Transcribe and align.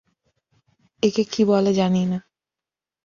একে 1.03 1.23
কী 1.23 1.41
বলে 1.45 1.71
জানি 1.73 2.03
না। 2.05 2.19